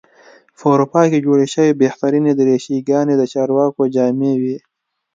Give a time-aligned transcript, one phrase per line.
[0.57, 4.57] په اروپا کې جوړې شوې بهترینې دریشي ګانې د چارواکو جامې وې.